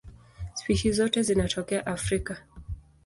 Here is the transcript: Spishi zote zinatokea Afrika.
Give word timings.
Spishi 0.53 0.91
zote 0.91 1.23
zinatokea 1.23 1.85
Afrika. 1.85 2.37